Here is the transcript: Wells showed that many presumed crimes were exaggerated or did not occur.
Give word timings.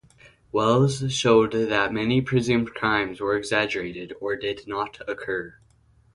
Wells 0.51 1.13
showed 1.13 1.51
that 1.51 1.93
many 1.93 2.21
presumed 2.21 2.73
crimes 2.73 3.21
were 3.21 3.37
exaggerated 3.37 4.13
or 4.19 4.35
did 4.35 4.67
not 4.67 4.99
occur. 5.07 5.59